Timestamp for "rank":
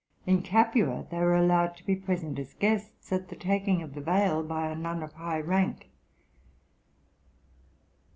5.41-5.91